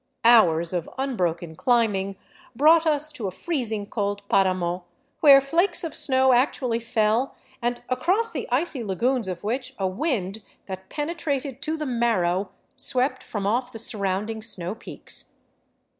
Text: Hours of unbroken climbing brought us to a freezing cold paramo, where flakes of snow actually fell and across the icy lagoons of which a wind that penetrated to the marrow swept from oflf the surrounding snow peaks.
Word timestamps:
Hours 0.25 0.73
of 0.73 0.89
unbroken 0.97 1.55
climbing 1.55 2.17
brought 2.55 2.87
us 2.87 3.11
to 3.11 3.27
a 3.27 3.31
freezing 3.31 3.85
cold 3.85 4.27
paramo, 4.29 4.83
where 5.19 5.39
flakes 5.39 5.83
of 5.83 5.93
snow 5.95 6.33
actually 6.33 6.79
fell 6.79 7.35
and 7.61 7.83
across 7.87 8.31
the 8.31 8.47
icy 8.51 8.83
lagoons 8.83 9.27
of 9.27 9.43
which 9.43 9.75
a 9.77 9.85
wind 9.85 10.41
that 10.65 10.89
penetrated 10.89 11.61
to 11.61 11.77
the 11.77 11.85
marrow 11.85 12.49
swept 12.75 13.21
from 13.21 13.43
oflf 13.43 13.71
the 13.71 13.77
surrounding 13.77 14.41
snow 14.41 14.73
peaks. 14.73 15.39